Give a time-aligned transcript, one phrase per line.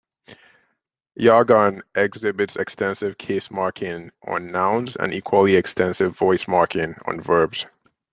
[1.15, 7.67] Yahgan exhibits extensive case marking on nouns and equally extensive voice marking on verbs.